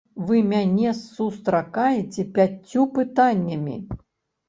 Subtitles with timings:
[0.27, 3.83] Вы мяне сустракаеце пяццю пытаннямі.